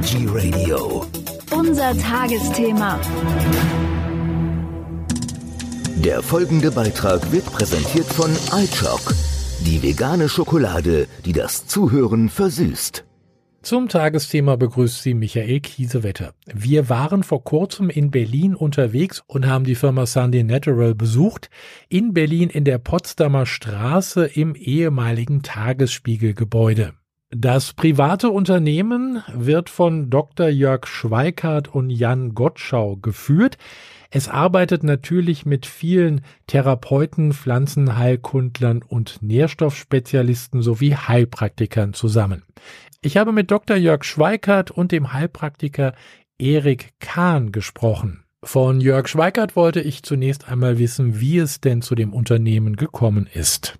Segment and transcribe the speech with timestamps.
[0.00, 1.04] Energy Radio.
[1.50, 2.98] Unser Tagesthema.
[5.96, 9.12] Der folgende Beitrag wird präsentiert von iChock,
[9.66, 13.04] die vegane Schokolade, die das Zuhören versüßt.
[13.60, 16.32] Zum Tagesthema begrüßt Sie Michael Kiesewetter.
[16.46, 21.50] Wir waren vor kurzem in Berlin unterwegs und haben die Firma Sunday Natural besucht.
[21.90, 26.94] In Berlin in der Potsdamer Straße im ehemaligen Tagesspiegelgebäude.
[27.32, 30.48] Das private Unternehmen wird von Dr.
[30.48, 33.56] Jörg Schweikart und Jan Gottschau geführt.
[34.10, 42.42] Es arbeitet natürlich mit vielen Therapeuten, Pflanzenheilkundlern und Nährstoffspezialisten sowie Heilpraktikern zusammen.
[43.00, 43.76] Ich habe mit Dr.
[43.76, 45.94] Jörg Schweikart und dem Heilpraktiker
[46.36, 48.24] Erik Kahn gesprochen.
[48.42, 53.28] Von Jörg Schweikart wollte ich zunächst einmal wissen, wie es denn zu dem Unternehmen gekommen
[53.32, 53.78] ist.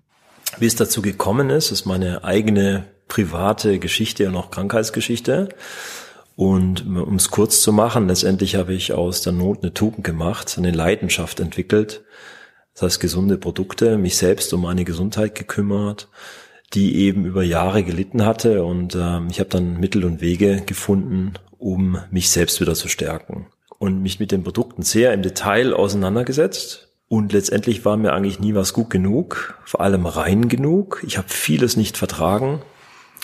[0.57, 5.49] Wie es dazu gekommen ist, ist meine eigene private Geschichte und auch Krankheitsgeschichte.
[6.37, 10.55] Und um es kurz zu machen, letztendlich habe ich aus der Not eine Tugend gemacht,
[10.57, 12.05] eine Leidenschaft entwickelt.
[12.73, 16.07] Das heißt, gesunde Produkte, mich selbst um meine Gesundheit gekümmert,
[16.73, 21.33] die eben über Jahre gelitten hatte und äh, ich habe dann Mittel und Wege gefunden,
[21.57, 26.87] um mich selbst wieder zu stärken und mich mit den Produkten sehr im Detail auseinandergesetzt.
[27.09, 31.03] Und letztendlich war mir eigentlich nie was gut genug, vor allem rein genug.
[31.05, 32.61] Ich habe vieles nicht vertragen.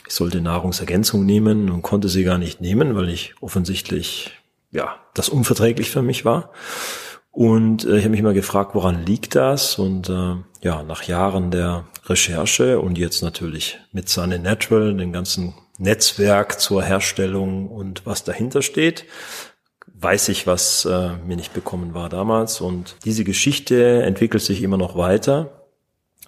[0.08, 4.31] Ich sollte Nahrungsergänzung nehmen und konnte sie gar nicht nehmen, weil ich offensichtlich
[4.72, 6.52] ja das unverträglich für mich war.
[7.31, 9.78] Und äh, ich habe mich immer gefragt, woran liegt das?
[9.78, 15.53] Und äh, ja, nach Jahren der Recherche und jetzt natürlich mit Sunny Natural, dem ganzen
[15.78, 19.05] Netzwerk zur Herstellung und was dahinter steht,
[19.94, 22.61] weiß ich, was äh, mir nicht bekommen war damals.
[22.61, 25.67] Und diese Geschichte entwickelt sich immer noch weiter.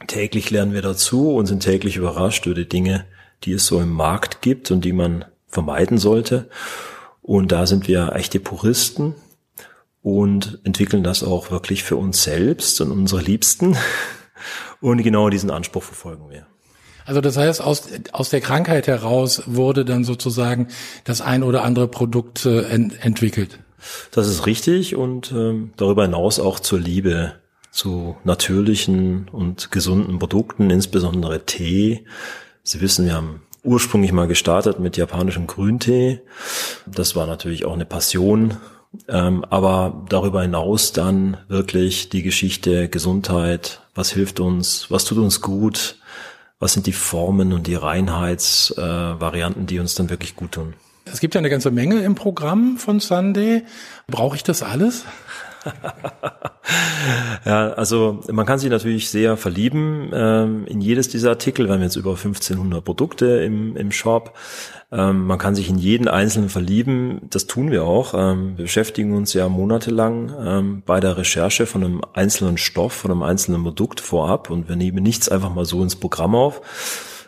[0.08, 3.06] Täglich lernen wir dazu und sind täglich überrascht über die Dinge,
[3.44, 6.50] die es so im Markt gibt und die man vermeiden sollte.
[7.22, 9.16] Und da sind wir echte Puristen
[10.02, 13.78] und entwickeln das auch wirklich für uns selbst und unsere Liebsten.
[14.82, 16.48] Und genau diesen Anspruch verfolgen wir.
[17.06, 20.70] Also das heißt, aus, aus der Krankheit heraus wurde dann sozusagen
[21.04, 23.60] das ein oder andere Produkt äh, ent entwickelt.
[24.12, 27.34] Das ist richtig und ähm, darüber hinaus auch zur Liebe
[27.72, 32.06] zu natürlichen und gesunden Produkten, insbesondere Tee.
[32.70, 36.22] Sie wissen, wir haben ursprünglich mal gestartet mit japanischem Grüntee.
[36.86, 38.58] Das war natürlich auch eine Passion
[39.08, 45.42] ähm, aber darüber hinaus dann wirklich die Geschichte Gesundheit, was hilft uns, was tut uns
[45.42, 45.98] gut,
[46.60, 50.74] was sind die Formen und die Reinheitsvarianten, äh, die uns dann wirklich gut tun.
[51.06, 53.64] Es gibt ja eine ganze Menge im Programm von Sunday.
[54.08, 55.06] Brauche ich das alles?
[57.46, 61.68] ja, also man kann sich natürlich sehr verlieben ähm, in jedes dieser Artikel.
[61.68, 64.38] Wir haben jetzt über 1500 Produkte im, im Shop.
[64.92, 67.22] Ähm, man kann sich in jeden einzelnen verlieben.
[67.30, 68.14] Das tun wir auch.
[68.16, 73.12] Ähm, wir beschäftigen uns ja monatelang ähm, bei der Recherche von einem einzelnen Stoff, von
[73.12, 76.62] einem einzelnen Produkt vorab und wir nehmen nichts einfach mal so ins Programm auf.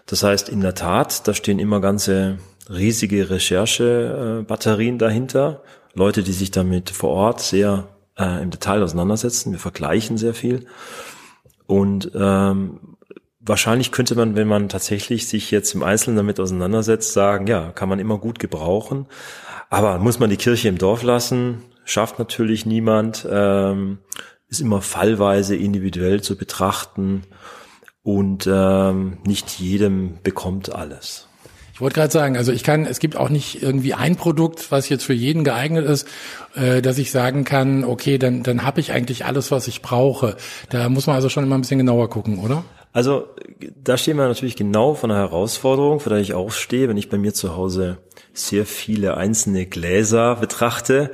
[0.05, 2.37] Das heißt, in der Tat, da stehen immer ganze
[2.69, 5.61] riesige Recherchebatterien dahinter.
[5.93, 7.87] Leute, die sich damit vor Ort sehr
[8.21, 9.51] äh, im Detail auseinandersetzen.
[9.51, 10.65] Wir vergleichen sehr viel.
[11.65, 12.97] Und ähm,
[13.39, 17.89] wahrscheinlich könnte man, wenn man tatsächlich sich jetzt im Einzelnen damit auseinandersetzt, sagen, ja, kann
[17.89, 19.07] man immer gut gebrauchen.
[19.69, 21.63] Aber muss man die Kirche im Dorf lassen?
[21.85, 23.27] Schafft natürlich niemand.
[23.29, 23.99] Ähm,
[24.47, 27.23] ist immer fallweise individuell zu betrachten.
[28.03, 31.27] Und ähm, nicht jedem bekommt alles.
[31.73, 34.89] Ich wollte gerade sagen, also ich kann, es gibt auch nicht irgendwie ein Produkt, was
[34.89, 36.07] jetzt für jeden geeignet ist,
[36.55, 40.35] äh, dass ich sagen kann, okay, dann, dann habe ich eigentlich alles, was ich brauche.
[40.69, 42.63] Da muss man also schon immer ein bisschen genauer gucken, oder?
[42.93, 43.27] Also
[43.81, 47.17] da stehen wir natürlich genau von einer Herausforderung, vor der ich aufstehe, wenn ich bei
[47.17, 47.99] mir zu Hause
[48.33, 51.11] sehr viele einzelne Gläser betrachte,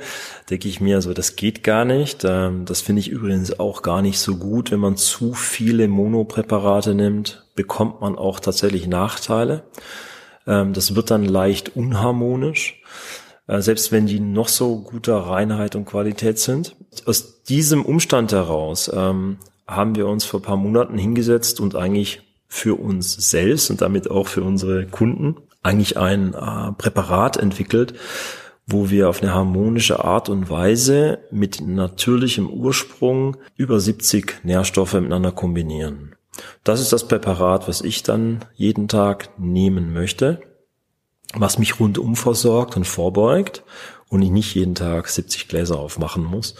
[0.50, 2.24] denke ich mir so, das geht gar nicht.
[2.24, 4.70] Ähm, das finde ich übrigens auch gar nicht so gut.
[4.70, 9.64] Wenn man zu viele Monopräparate nimmt, bekommt man auch tatsächlich Nachteile.
[10.48, 12.82] Ähm, das wird dann leicht unharmonisch,
[13.46, 16.74] äh, selbst wenn die noch so guter Reinheit und Qualität sind.
[17.06, 19.36] Aus diesem Umstand heraus ähm,
[19.68, 24.26] haben wir uns vor paar Monaten hingesetzt und eigentlich für uns selbst und damit auch
[24.26, 27.92] für unsere Kunden eigentlich ein äh, Präparat entwickelt,
[28.66, 35.32] wo wir auf eine harmonische Art und Weise mit natürlichem Ursprung über 70 Nährstoffe miteinander
[35.32, 36.14] kombinieren.
[36.64, 40.40] Das ist das Präparat, was ich dann jeden Tag nehmen möchte,
[41.34, 43.62] was mich rundum versorgt und vorbeugt
[44.08, 46.54] und ich nicht jeden Tag 70 Gläser aufmachen muss.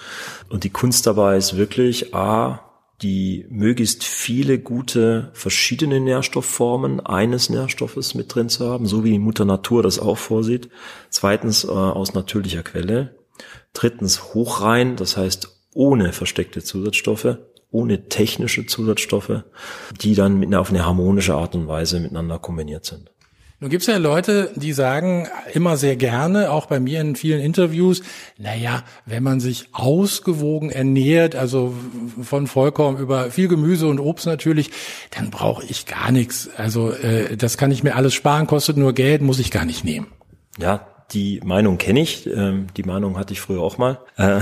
[0.48, 2.68] Und die Kunst dabei ist wirklich, A,
[3.02, 9.18] die möglichst viele gute verschiedene Nährstoffformen eines Nährstoffes mit drin zu haben, so wie die
[9.20, 10.68] Mutter Natur das auch vorsieht.
[11.08, 13.14] Zweitens äh, aus natürlicher Quelle.
[13.72, 17.38] Drittens hochrein, das heißt ohne versteckte Zusatzstoffe,
[17.70, 19.42] ohne technische Zusatzstoffe,
[20.00, 23.10] die dann mit, auf eine harmonische Art und Weise miteinander kombiniert sind.
[23.60, 28.02] Nun gibt's ja Leute, die sagen immer sehr gerne, auch bei mir in vielen Interviews,
[28.36, 31.74] naja, wenn man sich ausgewogen ernährt, also
[32.22, 34.70] von Vollkorn über viel Gemüse und Obst natürlich,
[35.10, 36.48] dann brauche ich gar nichts.
[36.56, 39.84] Also äh, das kann ich mir alles sparen, kostet nur Geld, muss ich gar nicht
[39.84, 40.06] nehmen.
[40.56, 43.98] Ja, die Meinung kenne ich, ähm, die Meinung hatte ich früher auch mal.
[44.16, 44.40] Äh,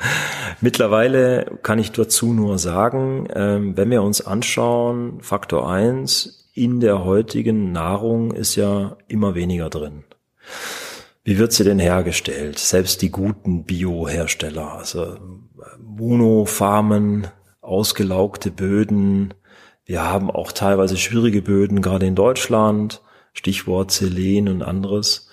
[0.60, 7.04] mittlerweile kann ich dazu nur sagen, ähm, wenn wir uns anschauen, Faktor eins in der
[7.04, 10.04] heutigen Nahrung ist ja immer weniger drin.
[11.24, 12.58] Wie wird sie denn hergestellt?
[12.58, 15.18] Selbst die guten Bio-Hersteller, also
[15.78, 17.26] Monofarmen,
[17.60, 19.34] ausgelaugte Böden.
[19.84, 23.02] Wir haben auch teilweise schwierige Böden, gerade in Deutschland.
[23.34, 25.28] Stichwort Selen und anderes.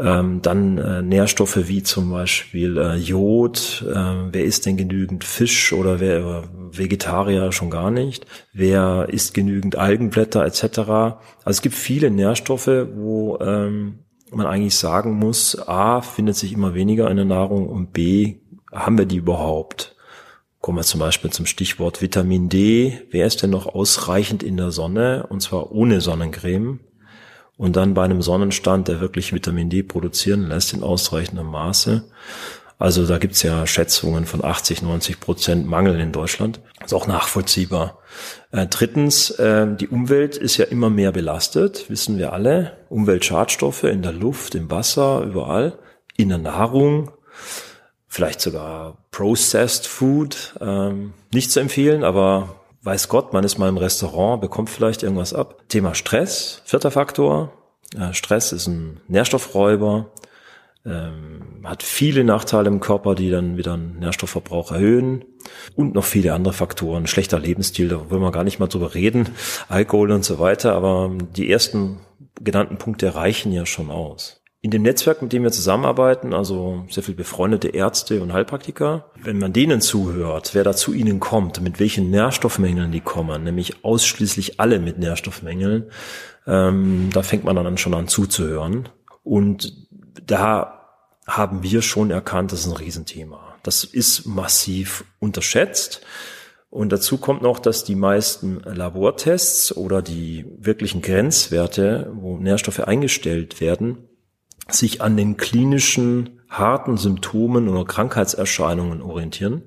[0.00, 3.84] Ähm, dann äh, Nährstoffe wie zum Beispiel äh, Jod.
[3.86, 6.42] Äh, wer isst denn genügend Fisch oder wer äh,
[6.78, 8.26] Vegetarier schon gar nicht?
[8.54, 10.78] Wer isst genügend Algenblätter etc.
[10.78, 13.98] Also es gibt viele Nährstoffe, wo ähm,
[14.30, 18.36] man eigentlich sagen muss, a findet sich immer weniger in der Nahrung und b
[18.72, 19.96] haben wir die überhaupt?
[20.60, 23.00] Kommen wir zum Beispiel zum Stichwort Vitamin D.
[23.10, 26.80] Wer ist denn noch ausreichend in der Sonne und zwar ohne Sonnencreme?
[27.60, 32.04] Und dann bei einem Sonnenstand, der wirklich Vitamin D produzieren lässt in ausreichendem Maße.
[32.78, 36.62] Also da gibt's ja Schätzungen von 80, 90 Prozent Mangel in Deutschland.
[36.82, 37.98] ist auch nachvollziehbar.
[38.50, 42.78] Äh, drittens, äh, die Umwelt ist ja immer mehr belastet, wissen wir alle.
[42.88, 45.78] Umweltschadstoffe in der Luft, im Wasser, überall,
[46.16, 47.10] in der Nahrung,
[48.08, 50.54] vielleicht sogar Processed Food.
[50.62, 55.34] Ähm, nicht zu empfehlen, aber weiß Gott, man ist mal im Restaurant, bekommt vielleicht irgendwas
[55.34, 55.62] ab.
[55.68, 57.52] Thema Stress, vierter Faktor.
[58.12, 60.10] Stress ist ein Nährstoffräuber,
[60.86, 65.24] ähm, hat viele Nachteile im Körper, die dann wieder einen Nährstoffverbrauch erhöhen
[65.76, 67.06] und noch viele andere Faktoren.
[67.06, 69.30] Schlechter Lebensstil, da wollen wir gar nicht mal drüber reden,
[69.68, 72.00] Alkohol und so weiter, aber die ersten
[72.40, 74.39] genannten Punkte reichen ja schon aus.
[74.62, 79.38] In dem Netzwerk, mit dem wir zusammenarbeiten, also sehr viel befreundete Ärzte und Heilpraktiker, wenn
[79.38, 84.60] man denen zuhört, wer da zu ihnen kommt, mit welchen Nährstoffmängeln die kommen, nämlich ausschließlich
[84.60, 85.90] alle mit Nährstoffmängeln,
[86.46, 88.90] ähm, da fängt man dann schon an zuzuhören.
[89.22, 89.88] Und
[90.26, 90.80] da
[91.26, 93.54] haben wir schon erkannt, das ist ein Riesenthema.
[93.62, 96.02] Das ist massiv unterschätzt.
[96.68, 103.60] Und dazu kommt noch, dass die meisten Labortests oder die wirklichen Grenzwerte, wo Nährstoffe eingestellt
[103.60, 104.09] werden,
[104.74, 109.62] sich an den klinischen harten Symptomen oder Krankheitserscheinungen orientieren.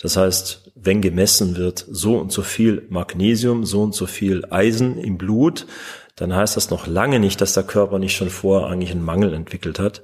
[0.00, 4.98] Das heißt, wenn gemessen wird, so und so viel Magnesium, so und so viel Eisen
[4.98, 5.66] im Blut,
[6.14, 9.34] dann heißt das noch lange nicht, dass der Körper nicht schon vorher eigentlich einen Mangel
[9.34, 10.02] entwickelt hat,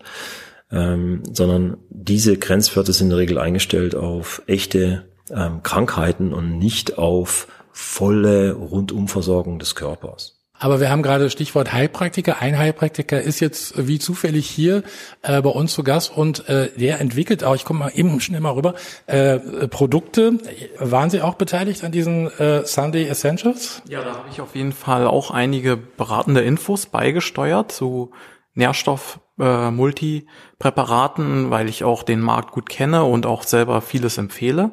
[0.70, 6.98] ähm, sondern diese Grenzwerte sind in der Regel eingestellt auf echte ähm, Krankheiten und nicht
[6.98, 10.41] auf volle Rundumversorgung des Körpers.
[10.62, 12.40] Aber wir haben gerade Stichwort Heilpraktiker.
[12.40, 14.84] Ein Heilpraktiker ist jetzt wie zufällig hier
[15.22, 18.40] äh, bei uns zu Gast und äh, der entwickelt auch, ich komme mal eben schnell
[18.40, 18.74] mal rüber,
[19.08, 20.38] äh, Produkte.
[20.78, 23.82] Waren Sie auch beteiligt an diesen äh, Sunday Essentials?
[23.88, 28.12] Ja, da habe ich auf jeden Fall auch einige beratende Infos beigesteuert zu
[28.54, 34.70] Nährstoff äh, Multipräparaten, weil ich auch den Markt gut kenne und auch selber vieles empfehle.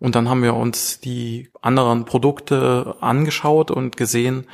[0.00, 4.46] Und dann haben wir uns die anderen Produkte angeschaut und gesehen,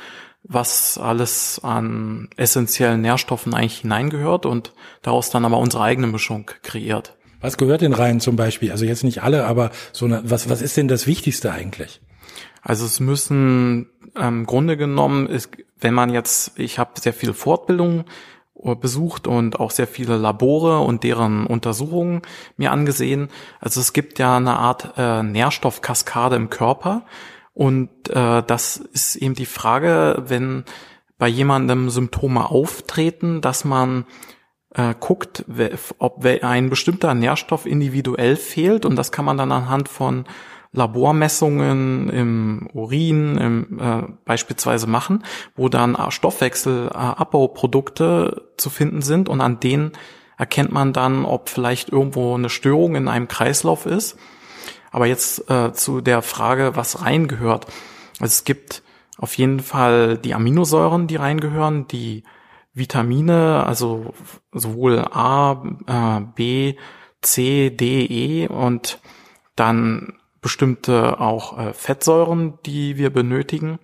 [0.47, 7.15] was alles an essentiellen Nährstoffen eigentlich hineingehört und daraus dann aber unsere eigene Mischung kreiert.
[7.41, 8.71] Was gehört denn rein zum Beispiel?
[8.71, 12.01] Also jetzt nicht alle, aber so eine, was, was ist denn das Wichtigste eigentlich?
[12.61, 15.49] Also es müssen ähm, im Grunde genommen, ist,
[15.79, 18.05] wenn man jetzt, ich habe sehr viele Fortbildungen
[18.63, 22.21] äh, besucht und auch sehr viele Labore und deren Untersuchungen
[22.57, 23.29] mir angesehen.
[23.59, 27.03] Also es gibt ja eine Art äh, Nährstoffkaskade im Körper
[27.55, 30.65] und äh, das ist eben die Frage, wenn
[31.17, 34.03] bei jemandem Symptome auftreten, dass man
[34.71, 35.45] äh, guckt,
[35.97, 38.85] ob ein bestimmter Nährstoff individuell fehlt.
[38.85, 40.25] Und das kann man dann anhand von
[40.73, 45.23] Labormessungen im Urin im, äh, beispielsweise machen,
[45.55, 49.29] wo dann Stoffwechselabbauprodukte zu finden sind.
[49.29, 49.93] Und an denen
[50.37, 54.17] erkennt man dann, ob vielleicht irgendwo eine Störung in einem Kreislauf ist
[54.95, 57.65] aber jetzt äh, zu der Frage, was reingehört.
[58.21, 58.81] Also es gibt
[59.17, 62.23] auf jeden Fall die Aminosäuren, die reingehören, die
[62.73, 64.13] Vitamine, also
[64.53, 66.75] sowohl A, äh, B,
[67.21, 69.01] C, D, E und
[69.57, 73.79] dann bestimmte auch äh, Fettsäuren, die wir benötigen.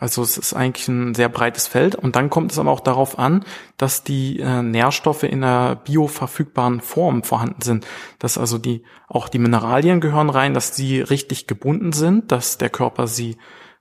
[0.00, 1.94] Also es ist eigentlich ein sehr breites Feld.
[1.94, 3.44] Und dann kommt es aber auch darauf an,
[3.76, 7.86] dass die äh, Nährstoffe in einer bioverfügbaren Form vorhanden sind.
[8.18, 12.70] Dass also die, auch die Mineralien gehören rein, dass sie richtig gebunden sind, dass der
[12.70, 13.36] Körper sie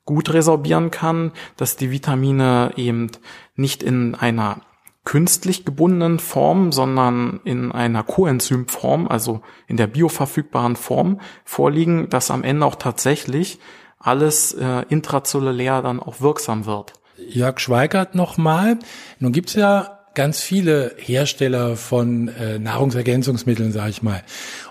[0.06, 3.10] gut resorbieren kann, dass die Vitamine eben
[3.56, 4.62] nicht in einer
[5.06, 12.44] künstlich gebundenen Form, sondern in einer Coenzymform, also in der bioverfügbaren Form vorliegen, dass am
[12.44, 13.60] Ende auch tatsächlich
[14.04, 16.94] alles äh, intrazellulär dann auch wirksam wird.
[17.18, 18.78] Jörg Schweigert nochmal.
[19.20, 24.24] Nun gibt's ja ganz viele Hersteller von äh, Nahrungsergänzungsmitteln, sage ich mal.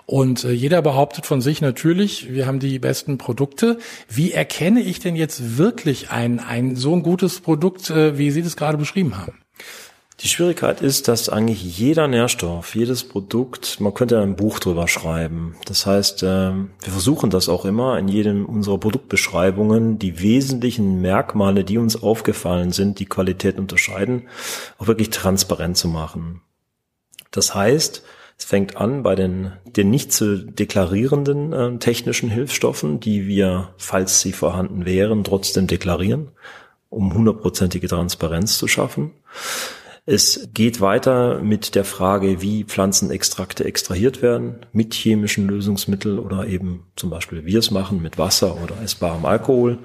[0.06, 3.78] Und äh, jeder behauptet von sich natürlich, wir haben die besten Produkte.
[4.08, 8.42] Wie erkenne ich denn jetzt wirklich ein, ein so ein gutes Produkt, äh, wie Sie
[8.42, 9.41] das gerade beschrieben haben?
[10.22, 15.56] Die Schwierigkeit ist, dass eigentlich jeder Nährstoff, jedes Produkt, man könnte ein Buch drüber schreiben.
[15.64, 21.64] Das heißt, ähm, wir versuchen das auch immer in jedem unserer Produktbeschreibungen, die wesentlichen Merkmale,
[21.64, 24.28] die uns aufgefallen sind, die Qualität unterscheiden,
[24.78, 26.42] auch wirklich transparent zu machen.
[27.32, 28.04] Das heißt,
[28.38, 34.20] es fängt an bei den, den nicht zu deklarierenden äh, technischen Hilfsstoffen, die wir, falls
[34.20, 36.30] sie vorhanden wären, trotzdem deklarieren,
[36.90, 39.10] um hundertprozentige Transparenz zu schaffen.
[40.04, 46.86] Es geht weiter mit der Frage, wie Pflanzenextrakte extrahiert werden, mit chemischen Lösungsmitteln oder eben
[46.96, 49.78] zum Beispiel wir es machen mit Wasser oder essbarem Alkohol.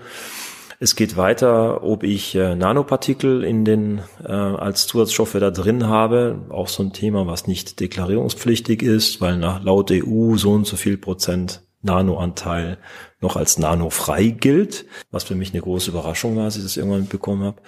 [0.79, 6.45] Es geht weiter, ob ich äh, Nanopartikel in den äh, als Zusatzstoffe da drin habe,
[6.49, 10.77] auch so ein Thema, was nicht deklarierungspflichtig ist, weil nach laut EU so und so
[10.77, 12.79] viel Prozent Nanoanteil
[13.21, 17.01] noch als nanofrei gilt, was für mich eine große Überraschung war, als ich das irgendwann
[17.01, 17.61] mitbekommen habe.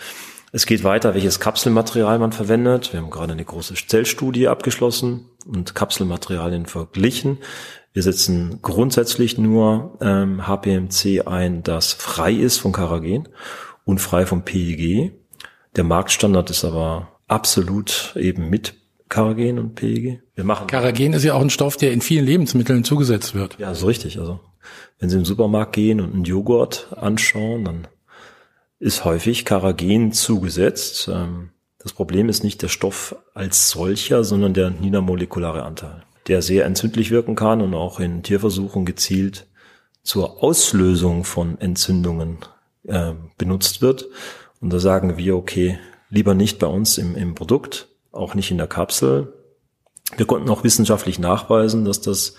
[0.52, 2.92] Es geht weiter, welches Kapselmaterial man verwendet.
[2.92, 7.38] Wir haben gerade eine große Zellstudie abgeschlossen und Kapselmaterialien verglichen.
[7.94, 13.30] Wir setzen grundsätzlich nur ähm, HPMC ein, das frei ist von Karagen
[13.86, 15.14] und frei vom PEG.
[15.76, 18.74] Der Marktstandard ist aber absolut eben mit
[19.08, 20.22] Karagen und PEG.
[20.36, 23.58] Wir machen Karagen ist ja auch ein Stoff, der in vielen Lebensmitteln zugesetzt wird.
[23.60, 24.20] Ja, so richtig.
[24.20, 24.40] Also
[25.00, 27.88] wenn Sie im Supermarkt gehen und einen Joghurt anschauen, dann
[28.80, 31.10] ist häufig Karagen zugesetzt.
[31.12, 36.66] Ähm, das Problem ist nicht der Stoff als solcher, sondern der niedermolekulare Anteil, der sehr
[36.66, 39.48] entzündlich wirken kann und auch in Tierversuchen gezielt
[40.04, 42.40] zur Auslösung von Entzündungen
[42.88, 44.08] äh, benutzt wird.
[44.62, 45.78] Und da sagen wir, okay,
[46.10, 49.34] lieber nicht bei uns im, im Produkt, auch nicht in der Kapsel.
[50.18, 52.36] Wir konnten auch wissenschaftlich nachweisen, dass das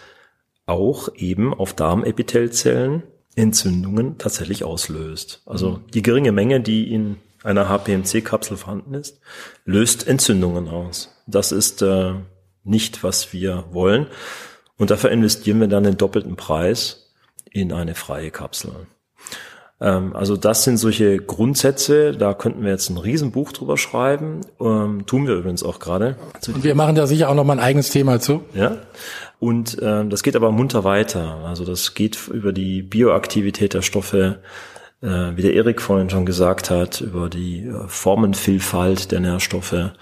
[0.67, 3.05] auch eben auf Darmepithelzellen
[3.35, 5.43] Entzündungen tatsächlich auslöst.
[5.47, 5.91] Also mhm.
[5.93, 9.21] die geringe Menge, die in einer HPMC-Kapsel vorhanden ist,
[9.65, 11.17] löst Entzündungen aus.
[11.27, 12.15] Das ist äh,
[12.65, 14.07] nicht, was wir wollen.
[14.77, 17.13] Und dafür investieren wir dann den doppelten Preis
[17.51, 18.87] in eine freie Kapsel.
[19.81, 24.43] Ähm, also das sind solche Grundsätze, da könnten wir jetzt ein Riesenbuch drüber schreiben.
[24.61, 26.17] Ähm, tun wir übrigens auch gerade.
[26.47, 28.43] Und wir machen da sicher auch noch mal ein eigenes Thema zu.
[28.55, 28.77] Ja.
[29.39, 31.37] Und ähm, das geht aber munter weiter.
[31.47, 34.41] Also das geht über die Bioaktivität der Stoffe,
[35.03, 39.93] äh, wie der Erik vorhin schon gesagt hat, über die äh, Formenvielfalt der Nährstoffe,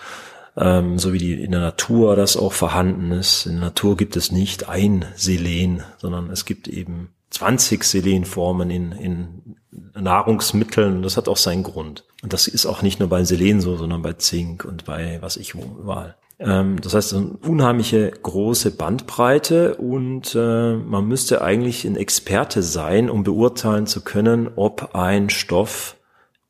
[0.57, 3.47] ähm, so wie die in der Natur das auch vorhanden ist.
[3.47, 8.91] In der Natur gibt es nicht ein Selen, sondern es gibt eben 20 Selenformen in,
[8.91, 9.57] in
[10.01, 11.03] Nahrungsmitteln.
[11.03, 12.05] Das hat auch seinen Grund.
[12.23, 15.37] Und das ist auch nicht nur bei Selen so, sondern bei Zink und bei was
[15.37, 16.17] ich überall.
[16.39, 23.11] Ähm, das heißt, eine unheimliche große Bandbreite und äh, man müsste eigentlich ein Experte sein,
[23.11, 25.97] um beurteilen zu können, ob ein Stoff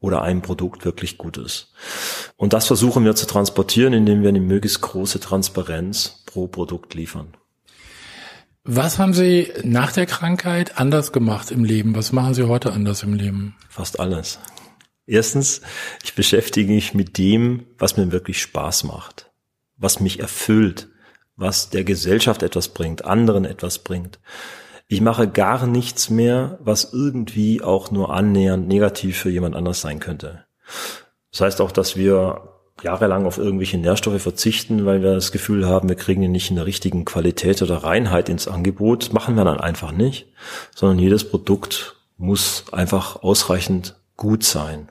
[0.01, 1.73] oder ein Produkt wirklich gut ist.
[2.37, 7.38] Und das versuchen wir zu transportieren, indem wir eine möglichst große Transparenz pro Produkt liefern.
[8.71, 11.97] Was haben Sie nach der Krankheit anders gemacht im Leben?
[11.97, 13.57] Was machen Sie heute anders im Leben?
[13.71, 14.41] Fast alles.
[15.07, 15.63] Erstens,
[16.05, 19.31] ich beschäftige mich mit dem, was mir wirklich Spaß macht,
[19.79, 20.89] was mich erfüllt,
[21.35, 24.21] was der Gesellschaft etwas bringt, anderen etwas bringt.
[24.87, 29.99] Ich mache gar nichts mehr, was irgendwie auch nur annähernd negativ für jemand anders sein
[29.99, 30.45] könnte.
[31.31, 35.89] Das heißt auch, dass wir jahrelang auf irgendwelche Nährstoffe verzichten, weil wir das Gefühl haben,
[35.89, 39.61] wir kriegen die nicht in der richtigen Qualität oder Reinheit ins Angebot, machen wir dann
[39.61, 40.27] einfach nicht,
[40.75, 44.89] sondern jedes Produkt muss einfach ausreichend gut sein.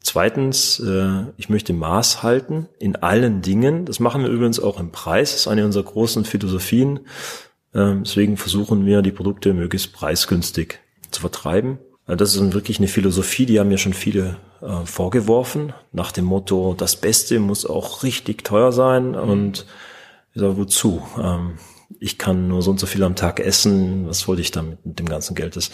[0.00, 3.86] Zweitens, äh, ich möchte Maß halten in allen Dingen.
[3.86, 5.32] Das machen wir übrigens auch im Preis.
[5.32, 7.00] Das ist eine unserer großen Philosophien.
[7.74, 10.78] Ähm, deswegen versuchen wir, die Produkte möglichst preisgünstig
[11.10, 11.78] zu vertreiben.
[12.06, 16.24] Also das ist wirklich eine Philosophie, die haben mir schon viele äh, vorgeworfen, nach dem
[16.24, 19.10] Motto, das Beste muss auch richtig teuer sein.
[19.10, 19.16] Mhm.
[19.16, 19.66] Und
[20.34, 21.02] ich sage, wozu?
[21.22, 21.58] Ähm,
[22.00, 24.98] ich kann nur so und so viel am Tag essen, was wollte ich damit mit
[24.98, 25.56] dem ganzen Geld?
[25.56, 25.70] Das,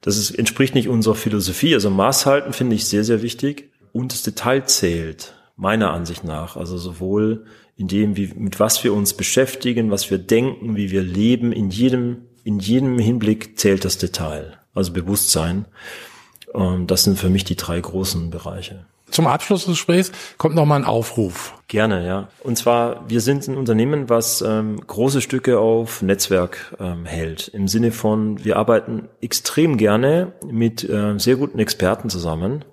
[0.00, 1.74] das ist, entspricht nicht unserer Philosophie.
[1.74, 6.56] Also Maß halten finde ich sehr, sehr wichtig und das Detail zählt, meiner Ansicht nach.
[6.56, 7.46] Also sowohl
[7.76, 11.70] in dem, wie, mit was wir uns beschäftigen, was wir denken, wie wir leben, in
[11.70, 15.66] jedem, in jedem Hinblick zählt das Detail, also Bewusstsein.
[16.56, 18.86] Und das sind für mich die drei großen Bereiche.
[19.10, 21.52] Zum Abschluss des Gesprächs kommt noch mal ein Aufruf.
[21.68, 22.28] Gerne, ja.
[22.42, 27.48] Und zwar, wir sind ein Unternehmen, was ähm, große Stücke auf Netzwerk ähm, hält.
[27.48, 32.64] Im Sinne von, wir arbeiten extrem gerne mit äh, sehr guten Experten zusammen.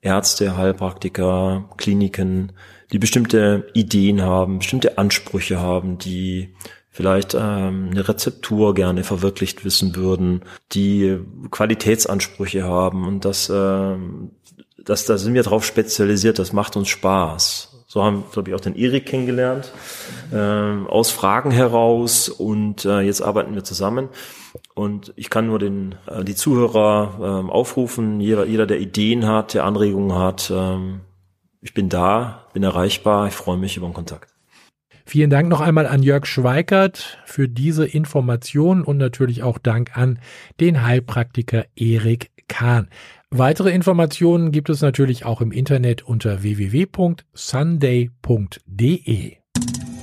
[0.00, 2.52] Ärzte, Heilpraktiker, Kliniken,
[2.92, 6.54] die bestimmte Ideen haben, bestimmte Ansprüche haben, die
[6.94, 11.18] vielleicht ähm, eine Rezeptur gerne verwirklicht wissen würden, die
[11.50, 14.30] Qualitätsansprüche haben und das, ähm,
[14.78, 17.84] das, da sind wir drauf spezialisiert, das macht uns Spaß.
[17.88, 19.72] So haben, glaube ich, auch den Erik kennengelernt,
[20.32, 24.08] ähm, aus Fragen heraus und äh, jetzt arbeiten wir zusammen.
[24.74, 29.54] Und ich kann nur den, äh, die Zuhörer ähm, aufrufen, jeder, jeder, der Ideen hat,
[29.54, 31.00] der Anregungen hat, ähm,
[31.60, 34.33] ich bin da, bin erreichbar, ich freue mich über den Kontakt.
[35.06, 40.18] Vielen Dank noch einmal an Jörg Schweikert für diese Informationen und natürlich auch Dank an
[40.60, 42.88] den Heilpraktiker Erik Kahn.
[43.30, 49.36] Weitere Informationen gibt es natürlich auch im Internet unter www.sunday.de.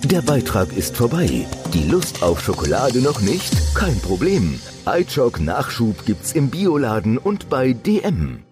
[0.06, 1.46] Der Beitrag ist vorbei.
[1.74, 3.76] Die Lust auf Schokolade noch nicht?
[3.76, 4.60] Kein Problem.
[4.86, 8.44] iChock Nachschub gibt's im Bioladen und bei DM.